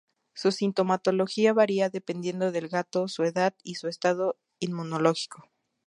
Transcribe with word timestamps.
Su 0.33 0.51
sintomatología 0.51 1.53
varía 1.53 1.91
dependiendo 1.91 2.51
del 2.51 2.69
gato, 2.69 3.07
su 3.07 3.21
edad 3.23 3.53
y 3.61 3.75
su 3.75 3.87
estado 3.87 4.35
inmunológico. 4.57 5.43